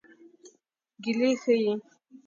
ګیلې 1.03 1.31
ښيي. 1.41 1.73